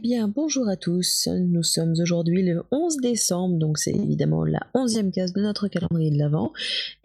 [0.00, 1.28] bien, bonjour à tous.
[1.28, 6.10] Nous sommes aujourd'hui le 11 décembre, donc c'est évidemment la 11e case de notre calendrier
[6.10, 6.52] de l'Avent.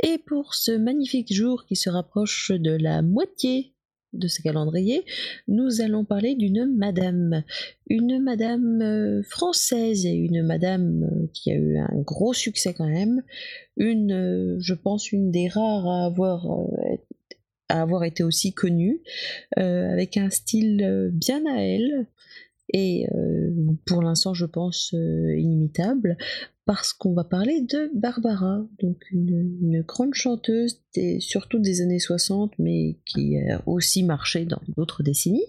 [0.01, 3.73] Et pour ce magnifique jour qui se rapproche de la moitié
[4.13, 5.03] de ce calendrier,
[5.50, 7.43] nous allons parler d'une madame.
[7.87, 12.88] Une madame euh, française et une madame euh, qui a eu un gros succès quand
[12.88, 13.23] même.
[13.75, 16.48] Une, euh, je pense, une des rares à avoir
[17.68, 19.02] à avoir été aussi connue,
[19.57, 22.05] avec un style bien à elle,
[22.77, 23.07] et
[23.85, 26.17] pour l'instant je pense inimitable,
[26.66, 30.81] parce qu'on va parler de Barbara, donc une, grande chanteuse,
[31.19, 35.45] surtout des années 60, mais qui a aussi marché dans d'autres décennies.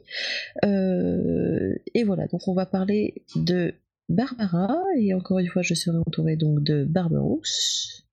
[0.62, 3.74] et voilà, donc on va parler de
[4.08, 8.06] Barbara, et encore une fois je serai entourée donc de Barberousse.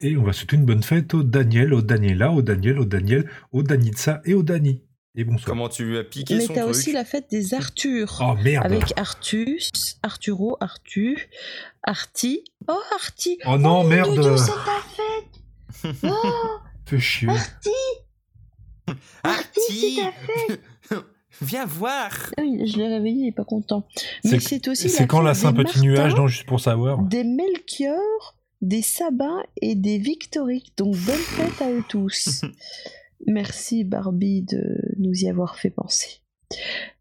[0.00, 3.28] Et on va souhaiter une bonne fête au Daniel, au Daniela, au Daniel, au Daniel,
[3.52, 4.82] au Danitza et au Dani.
[5.16, 5.46] Et bonsoir.
[5.46, 8.18] Comment tu lui as piqué Mais son truc t'as aussi la fête des Arthur.
[8.20, 9.70] Oh merde Avec Artus,
[10.02, 11.16] Arturo, Arthur,
[11.84, 12.42] Arti.
[12.68, 17.28] Oh Arti Oh non, mon merde c'est ta fête Oh Fais chier.
[17.28, 17.70] Arti
[19.22, 19.60] Arti,
[19.96, 20.60] c'est ta fête
[21.42, 23.86] Viens voir Ah oui, Je l'ai réveillé, il est pas content.
[24.24, 26.98] Mais C'est- c'est aussi C'est quand la des Saint-Petit Martins, Nuage, non, juste pour savoir
[27.02, 30.72] Des Melchior, des Sabins et des Victoriques.
[30.76, 32.40] Donc bonne fête à eux tous.
[33.26, 36.20] Merci Barbie de nous y avoir fait penser.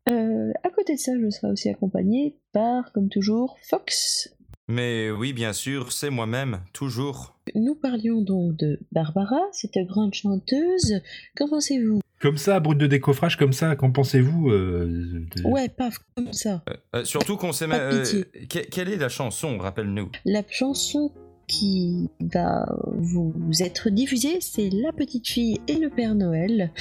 [0.10, 4.36] Euh, à côté de ça, je serai aussi accompagnée par, comme toujours, Fox.
[4.68, 7.38] Mais oui, bien sûr, c'est moi-même, toujours.
[7.54, 11.02] Nous parlions donc de Barbara, cette grande chanteuse.
[11.36, 12.00] Qu'en pensez-vous?
[12.22, 16.64] Comme ça, brut de décoffrage, comme ça, qu'en pensez-vous euh, de- Ouais, paf, comme ça.
[16.70, 18.04] Euh, euh, surtout qu'on sait même...
[18.48, 20.10] quelle est la chanson, rappelle-nous?
[20.24, 21.12] La chanson
[21.48, 26.72] qui va vous être diffusée, c'est La petite fille et le Père Noël.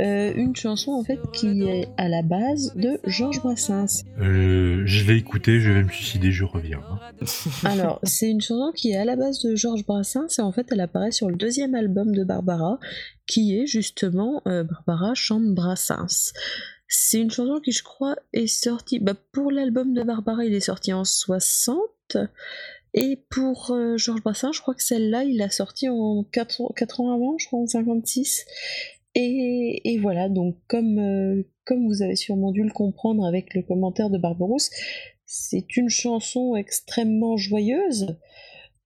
[0.00, 4.04] Euh, une chanson en fait qui est à la base de Georges Brassens.
[4.20, 6.80] Euh, Je vais écouter, je vais me suicider, je reviens.
[6.88, 7.26] hein.
[7.64, 10.66] Alors, c'est une chanson qui est à la base de Georges Brassens et en fait
[10.70, 12.78] elle apparaît sur le deuxième album de Barbara
[13.26, 16.32] qui est justement euh, Barbara chante Brassens.
[16.88, 20.60] C'est une chanson qui je crois est sortie, bah, pour l'album de Barbara il est
[20.60, 21.78] sorti en 60
[22.94, 26.72] et pour euh, Georges Brassens je crois que celle-là il l'a sortie en 4, ans-
[26.76, 28.44] quatre ans avant, je crois en 56.
[29.14, 33.62] Et, et voilà, donc comme, euh, comme vous avez sûrement dû le comprendre avec le
[33.62, 34.70] commentaire de Barberousse,
[35.26, 38.16] c'est une chanson extrêmement joyeuse.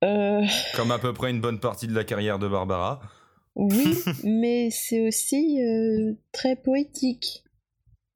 [0.04, 0.42] Euh,
[0.74, 3.00] Comme à peu près une bonne partie de la carrière de Barbara.
[3.54, 5.58] oui, mais c'est aussi
[6.32, 7.44] très poétique.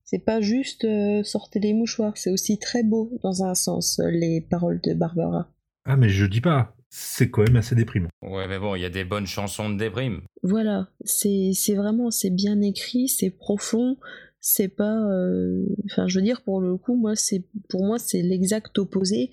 [0.05, 0.85] C'est pas juste
[1.25, 5.49] sortez les mouchoirs, c'est aussi très beau dans un sens, les paroles de Barbara.
[5.93, 8.11] Ah, mais je dis pas, c'est quand même assez déprimant.
[8.23, 10.21] Ouais, mais bon, il y a des bonnes chansons de déprime.
[10.45, 13.97] Voilà, c'est c'est vraiment, c'est bien écrit, c'est profond,
[14.41, 15.03] c'est pas...
[15.11, 19.31] euh, Enfin, je veux dire, pour le coup, moi, c'est pour moi, c'est l'exact opposé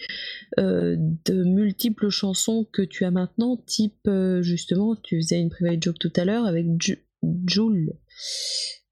[0.58, 5.84] euh, de multiples chansons que tu as maintenant, type, euh, justement, tu faisais une private
[5.84, 7.06] joke tout à l'heure avec Ju-
[7.46, 7.94] Jul.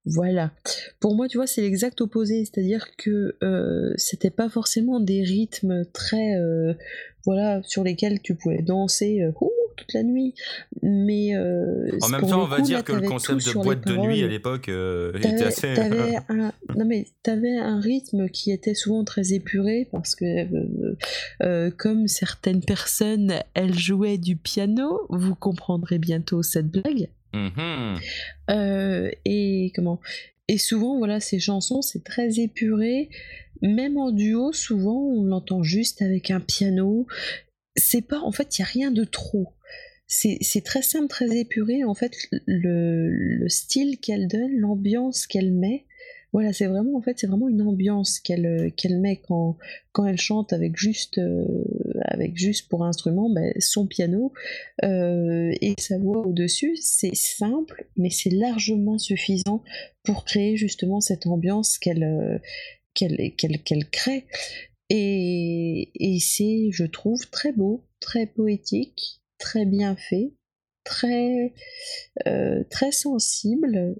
[0.05, 0.51] Voilà.
[0.99, 5.83] Pour moi, tu vois, c'est l'exact opposé, c'est-à-dire que euh, c'était pas forcément des rythmes
[5.93, 6.73] très, euh,
[7.25, 10.33] voilà, sur lesquels tu pouvais danser euh, ouh, toute la nuit,
[10.81, 13.85] mais euh, En même temps, on va coup, dire là, que le concept de boîte
[13.85, 15.73] de nuit à l'époque euh, était assez.
[15.73, 20.95] t'avais un, non mais t'avais un rythme qui était souvent très épuré parce que euh,
[21.43, 25.01] euh, comme certaines personnes, elles jouaient du piano.
[25.09, 27.09] Vous comprendrez bientôt cette blague.
[27.35, 27.99] Mhm.
[28.49, 29.99] Euh, et comment?
[30.47, 33.09] Et souvent, voilà, ces chansons, c'est très épuré.
[33.61, 37.07] Même en duo, souvent, on l'entend juste avec un piano.
[37.75, 39.53] C'est pas, en fait, il y a rien de trop.
[40.07, 41.83] C'est c'est très simple, très épuré.
[41.83, 42.13] En fait,
[42.45, 45.85] le, le style qu'elle donne, l'ambiance qu'elle met,
[46.35, 49.55] voilà, c'est vraiment, en fait, c'est vraiment une ambiance qu'elle euh, qu'elle met quand,
[49.93, 51.45] quand elle chante avec juste, euh,
[52.01, 54.33] avec juste pour instrument ben, son piano
[54.83, 56.75] euh, et sa voix au-dessus.
[56.75, 59.63] C'est simple, mais c'est largement suffisant
[60.03, 62.41] pour créer justement cette ambiance qu'elle
[62.93, 64.25] qu'elle qu'elle crée.
[64.89, 70.33] Et, et c'est, je trouve, très beau, très poétique, très bien fait,
[70.83, 71.53] très,
[72.69, 73.95] très sensible.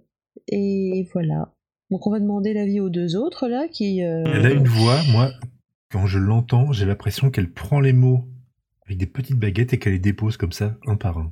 [0.50, 1.55] Et voilà.
[1.92, 4.04] Donc on va demander l'avis aux deux autres là qui.
[4.04, 5.32] euh, Elle a une voix, moi,
[5.92, 8.28] quand je l'entends, j'ai l'impression qu'elle prend les mots
[8.86, 11.32] avec des petites baguettes et qu'elle les dépose comme ça, un par un.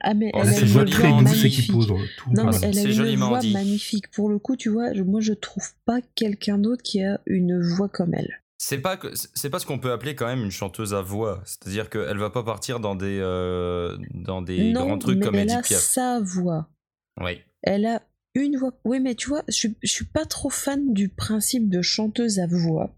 [0.00, 1.72] Ah mais Oh, elle a une Cette voix très douce et qui magnifique.
[1.72, 1.86] pose
[2.18, 2.30] tout.
[2.32, 3.52] Non, mais elle a une joliment voix dit.
[3.52, 4.10] magnifique.
[4.12, 7.60] Pour le coup, tu vois, je- moi je trouve pas quelqu'un d'autre qui a une
[7.60, 8.40] voix comme elle.
[8.58, 11.40] C'est pas que- c'est pas ce qu'on peut appeler quand même une chanteuse à voix.
[11.44, 15.34] C'est-à-dire qu'elle va pas partir dans des euh, dans des non, grands trucs mais comme
[15.36, 15.80] elle Edith a Piaf.
[15.80, 16.68] sa voix.
[17.20, 17.40] Oui.
[17.62, 18.02] Elle a
[18.34, 18.78] une voix.
[18.84, 22.94] Oui, mais tu vois, je, suis pas trop fan du principe de chanteuse à voix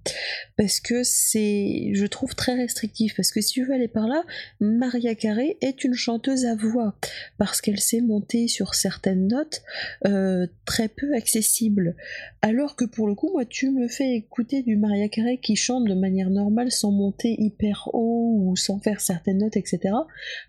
[0.56, 3.14] parce que c'est, je trouve très restrictif.
[3.16, 4.22] Parce que si tu veux aller par là,
[4.60, 6.94] Maria Carré est une chanteuse à voix
[7.38, 9.62] parce qu'elle sait monter sur certaines notes
[10.06, 11.96] euh, très peu accessibles.
[12.42, 15.84] Alors que pour le coup, moi, tu me fais écouter du Maria Carré qui chante
[15.86, 19.94] de manière normale sans monter hyper haut ou sans faire certaines notes, etc.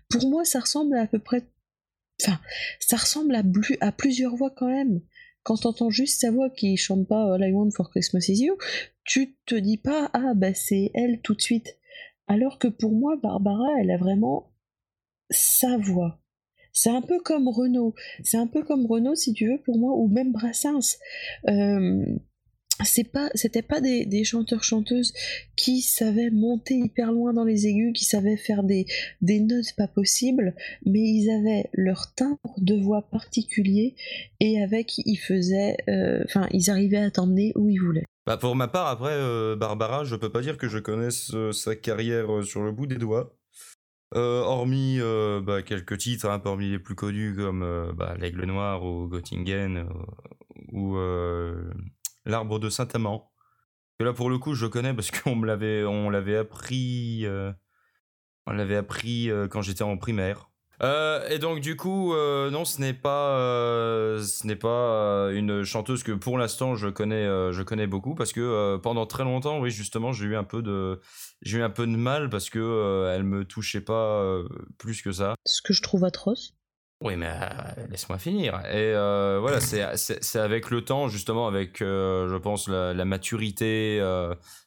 [0.08, 1.42] Pour moi, ça ressemble à, peu près
[2.22, 2.40] Enfin,
[2.80, 3.42] ça ressemble à,
[3.80, 5.00] à plusieurs voix quand même.
[5.42, 8.56] Quand t'entends juste sa voix qui chante pas All I Want for Christmas Is You,
[9.04, 11.76] tu te dis pas ah bah c'est elle tout de suite.
[12.28, 14.52] Alors que pour moi, Barbara, elle a vraiment
[15.30, 16.20] sa voix.
[16.72, 17.94] C'est un peu comme Renaud.
[18.22, 20.96] C'est un peu comme Renaud, si tu veux, pour moi, ou même Brassens.
[21.48, 22.06] Euh,
[22.84, 25.12] c'est pas c'était pas des, chanteurs chanteuses
[25.56, 28.86] qui savaient monter hyper loin dans les aigus qui savaient faire des,
[29.20, 30.54] des notes pas possibles
[30.86, 33.94] mais ils avaient leur timbre de voix particulier
[34.40, 38.04] et avec ils faisaient euh, enfin ils arrivaient à t'emmener où ils voulaient.
[38.26, 41.52] Bah pour ma part après euh, Barbara je peux pas dire que je connaisse euh,
[41.52, 43.36] sa carrière sur le bout des doigts.
[44.14, 44.98] Hormis
[45.42, 49.86] bah, quelques titres hein, parmi les plus connus comme bah, l'aigle noir ou Göttingen
[50.70, 50.98] ou
[52.24, 53.30] l'arbre de Saint-Amand.
[53.98, 57.52] Que là, pour le coup, je connais parce qu'on me l'avait, on l'avait appris, euh,
[58.46, 60.48] on l'avait appris euh, quand j'étais en primaire.
[60.82, 63.36] Euh, et donc du coup, non, ce n'est pas,
[64.20, 68.78] ce n'est pas une chanteuse que pour l'instant je connais, je connais beaucoup parce que
[68.78, 71.00] pendant très longtemps, oui, justement, j'ai eu un peu de,
[71.42, 74.42] j'ai eu un peu de mal parce que elle me touchait pas
[74.76, 75.36] plus que ça.
[75.46, 76.56] Ce que je trouve atroce.
[77.02, 78.60] Oui, mais euh, laisse-moi finir.
[78.66, 79.60] Et euh, voilà,
[79.96, 83.98] c'est avec le temps, justement, avec, euh, je pense, la, maturité,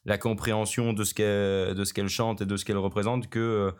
[0.04, 3.72] la compréhension de ce qu'elle chante et de ce qu'elle représente, que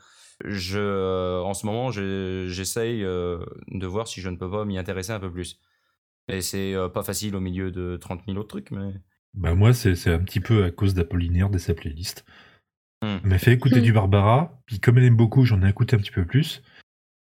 [0.45, 5.21] je, en ce moment, j'essaye de voir si je ne peux pas m'y intéresser un
[5.21, 5.61] peu plus.
[6.29, 8.95] Et c'est pas facile au milieu de 30 000 autres trucs, mais...
[9.35, 12.25] Bah moi, c'est un petit peu à cause d'Apollinaire de sa playlist.
[13.03, 13.17] Mmh.
[13.23, 13.85] Elle m'a fait écouter mmh.
[13.85, 16.63] du Barbara, puis comme elle aime beaucoup, j'en ai écouté un petit peu plus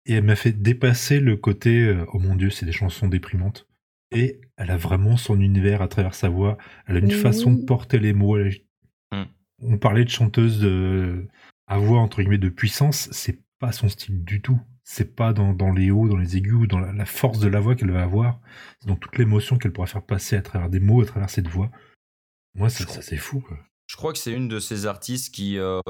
[0.07, 3.67] et elle m'a fait dépasser le côté euh, oh mon dieu, c'est des chansons déprimantes.
[4.13, 6.57] Et elle a vraiment son univers à travers sa voix.
[6.87, 8.39] Elle a une façon de porter les mots.
[8.39, 9.25] Mm.
[9.63, 11.27] On parlait de chanteuse de...
[11.67, 14.61] à voix entre guillemets de puissance, c'est pas son style du tout.
[14.85, 17.75] C'est pas dans, les hauts, dans les aigus ou dans la, force de la voix
[17.75, 18.41] qu'elle va avoir.
[18.79, 21.49] C'est dans toute l'émotion qu'elle pourra faire passer à travers des mots, à travers cette
[21.49, 21.73] voix.
[22.55, 23.41] Moi, ça, ça c'est fou.
[23.41, 23.59] Quoi.
[23.87, 25.81] Je crois que c'est une de ces artistes qui, euh,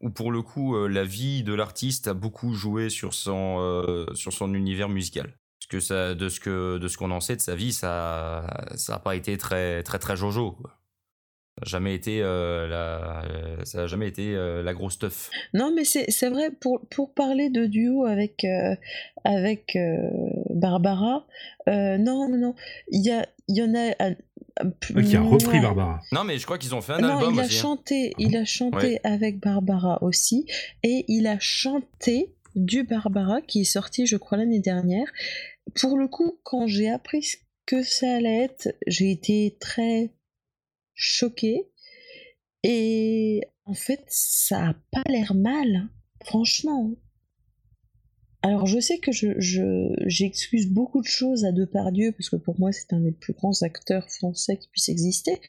[0.00, 4.06] où pour le coup, euh, la vie de l'artiste a beaucoup joué sur son, euh,
[4.14, 5.34] sur son univers musical.
[5.70, 8.94] Parce que de ce que, de ce qu'on en sait de sa vie, ça, ça
[8.94, 10.56] a pas été très, très, très jojo.
[10.62, 13.24] Ça n'a jamais été la,
[13.64, 15.28] ça a jamais été la grosse teuf.
[15.52, 18.46] Non, mais c'est vrai pour, pour parler de duo avec
[19.24, 19.76] avec
[20.50, 21.26] Barbara.
[21.66, 22.54] non, non, non.
[22.92, 24.14] Il y a, il y en a
[25.04, 26.00] qui a repris Barbara.
[26.12, 27.48] Non, mais je crois qu'ils ont fait un album il a hein.
[27.48, 30.46] chanté, il a chanté avec Barbara aussi,
[30.82, 35.06] et il a chanté du Barbara qui est sorti, je crois, l'année dernière.
[35.80, 40.10] Pour le coup, quand j'ai appris ce que ça allait être, j'ai été très
[40.94, 41.68] choquée.
[42.62, 45.90] Et en fait, ça a pas l'air mal, hein.
[46.24, 46.90] franchement.
[48.42, 49.32] Alors je sais que je,
[50.06, 53.62] j'excuse beaucoup de choses à Depardieu, parce que pour moi c'est un des plus grands
[53.62, 55.40] acteurs français qui puisse exister,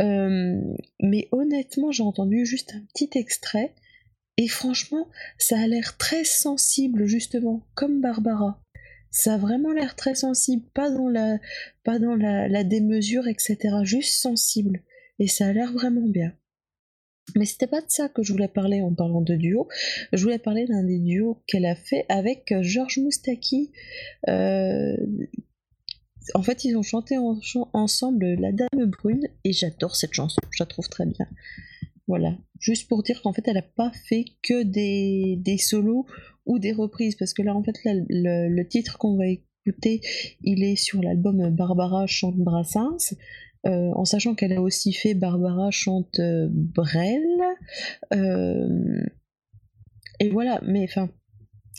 [0.00, 0.60] euh,
[1.00, 3.74] mais honnêtement j'ai entendu juste un petit extrait,
[4.36, 8.62] et franchement ça a l'air très sensible justement, comme Barbara.
[9.10, 11.38] Ça a vraiment l'air très sensible, pas dans la,
[11.82, 13.56] pas dans la, la démesure, etc.
[13.82, 14.82] Juste sensible.
[15.18, 16.34] Et ça a l'air vraiment bien.
[17.36, 19.68] Mais c'était pas de ça que je voulais parler en parlant de duo.
[20.12, 23.72] Je voulais parler d'un des duos qu'elle a fait avec euh, Georges Moustaki.
[24.28, 24.96] Euh,
[26.34, 27.16] en fait, ils ont chanté
[27.72, 30.40] ensemble La Dame Brune et j'adore cette chanson.
[30.50, 31.26] Je la trouve très bien.
[32.06, 32.36] Voilà.
[32.60, 36.06] Juste pour dire qu'en fait, elle n'a pas fait que des, solos
[36.44, 37.14] ou des reprises.
[37.16, 39.47] Parce que là, en fait, le, le titre qu'on va écouter,
[40.42, 43.14] il est sur l'album Barbara chante Brassens.
[43.66, 47.22] Euh, en sachant qu'elle a aussi fait Barbara chante euh, Brel.
[48.14, 49.02] Euh,
[50.20, 51.10] et voilà, mais enfin,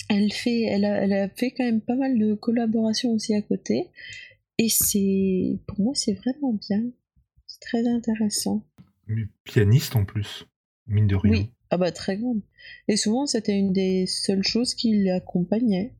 [0.10, 3.42] elle, fait, elle, a, elle a fait quand même pas mal de collaborations aussi à
[3.42, 3.88] côté.
[4.58, 6.84] Et c'est, pour moi, c'est vraiment bien.
[7.48, 8.66] C'est très intéressant.
[9.08, 10.46] Mais pianiste en plus,
[10.86, 11.32] mine de rien.
[11.32, 12.42] Oui, ah bah très grande.
[12.88, 15.94] Et souvent, c'était une des seules choses qui l'accompagnait.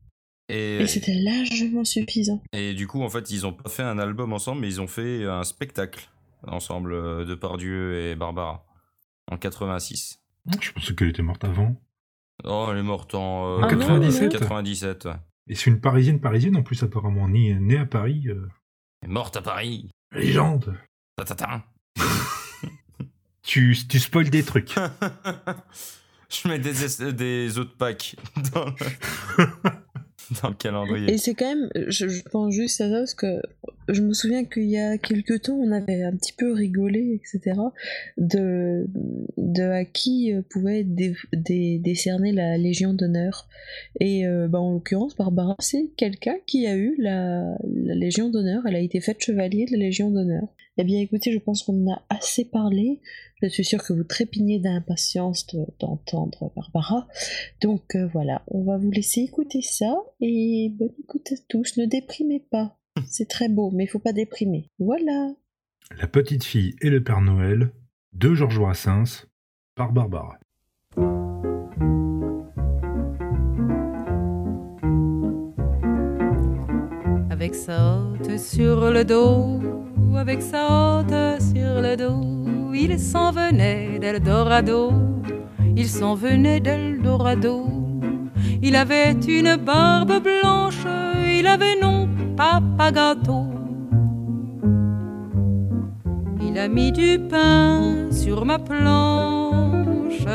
[0.50, 2.42] Et, c'était largement suffisant.
[2.52, 4.86] Et du coup, en fait, ils ont pas fait un album ensemble, mais ils ont
[4.86, 6.10] fait un spectacle
[6.46, 8.64] ensemble euh, de Pardieu et Barbara
[9.30, 10.20] en 86.
[10.60, 11.76] Je pensais qu'elle était morte avant.
[12.44, 14.32] Oh, elle est morte en 97.
[14.32, 15.08] 97,
[15.48, 18.24] Et c'est une parisienne parisienne en plus apparemment, née, née à Paris.
[18.28, 18.48] euh,
[19.06, 19.90] Morte à Paris.
[20.12, 20.74] Légende.
[21.16, 21.62] Tatatin.
[23.42, 24.74] Tu, tu spoil des trucs.
[26.28, 28.14] Je mets des, des autres packs
[28.52, 29.46] dans le,
[31.08, 33.40] Et c'est quand même, je, je pense juste à ça parce que
[33.92, 37.56] je me souviens qu'il y a quelques temps, on avait un petit peu rigolé, etc.,
[38.18, 38.86] de,
[39.62, 43.48] à qui euh, pouvait dé- dé- décerner la Légion d'honneur.
[43.98, 48.62] Et euh, bah, en l'occurrence, Barbara, c'est quelqu'un qui a eu la, Légion d'honneur.
[48.66, 50.44] Elle a été faite chevalier de la Légion d'honneur.
[50.78, 53.00] Eh bien, écoutez, je pense qu'on en a assez parlé.
[53.42, 57.08] Je suis sûre que vous trépignez d'impatience de- d'entendre Barbara.
[57.60, 61.76] Donc euh, voilà, on va vous laisser écouter ça et bonne écoute à tous.
[61.76, 62.76] Ne déprimez pas.
[63.06, 64.70] C'est très beau, mais il faut pas déprimer.
[64.78, 65.30] Voilà.
[65.98, 67.70] La petite fille et le Père Noël
[68.12, 69.26] de Georges Brassens
[69.74, 70.38] par Barbara.
[77.30, 79.60] Avec sa hotte sur le dos,
[80.16, 84.92] avec sa hotte sur le dos, il s'en venait d'Eldorado,
[85.76, 87.66] il s'en venait d'Eldorado.
[88.62, 90.84] Il avait une barbe blanche,
[91.38, 92.09] il avait non
[92.40, 93.44] papa gâteau.
[96.40, 100.26] Il a mis du pain sur ma planche,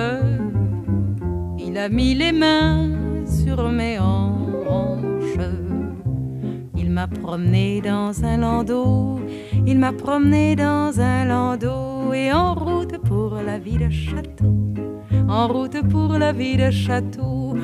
[1.57, 2.91] il a mis les mains
[3.25, 5.47] sur mes hanches.
[6.77, 9.19] Il m'a promené dans un landau,
[9.65, 14.55] il m'a promené dans un landau et en route pour la vie de château,
[15.27, 17.55] en route pour la vie de château.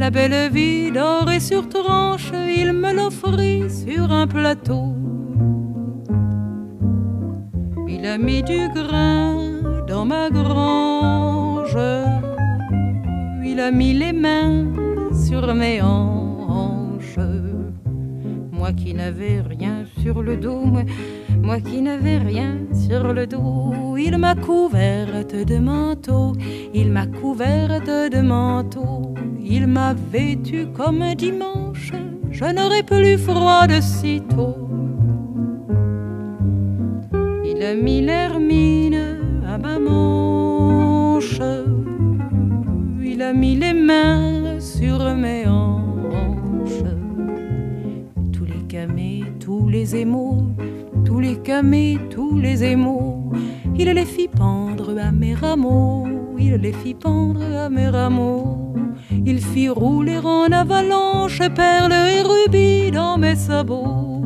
[0.00, 4.94] La belle vie dorée sur tranche, il me l'offrit sur un plateau.
[7.86, 11.76] Il a mis du grain dans ma grange,
[13.44, 14.72] il a mis les mains
[15.12, 17.18] sur mes hanches.
[18.52, 20.84] Moi qui n'avais rien sur le dos, moi,
[21.42, 26.32] moi qui n'avais rien sur le dos, il m'a couverte de manteau,
[26.74, 31.92] il m'a couverte de manteau, il m'a vêtu comme un dimanche,
[32.32, 34.56] je n'aurais plus froid de sitôt.
[37.44, 41.40] Il a mis l'hermine à ma manche,
[43.00, 46.84] il a mis les mains sur mes hanches.
[48.32, 50.42] Tous les camés, tous les émaux,
[51.04, 53.19] tous les camés, tous les émaux.
[53.82, 56.06] Il les fit pendre à mes rameaux,
[56.38, 58.74] il les fit pendre à mes rameaux.
[59.24, 64.22] Il fit rouler en avalanche perles et rubis dans mes sabots.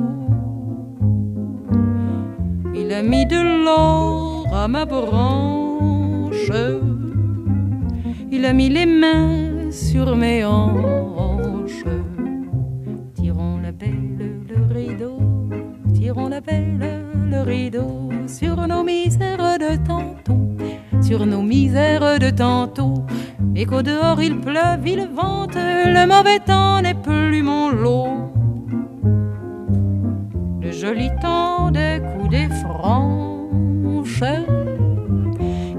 [2.75, 6.51] Il a mis de l'or à ma branche.
[8.33, 11.85] Il a mis les mains sur mes hanches.
[13.15, 15.21] Tirons la belle le rideau,
[15.95, 18.14] tirons la belle le rideau
[21.21, 23.05] nos misères de tantôt.
[23.57, 28.33] Et qu'au dehors il pleuve, il vente, le mauvais temps n'est plus mon lot.
[30.61, 34.25] Le joli temps des coups des franches,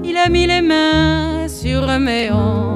[0.04, 2.75] il a mis les mains sur mes hanches.